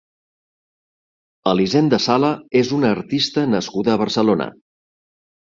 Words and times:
Elisenda 1.51 1.99
Sala 2.07 2.31
és 2.63 2.73
una 2.79 2.91
artista 2.97 3.45
nascuda 3.53 3.95
a 3.95 4.01
Barcelona. 4.07 4.51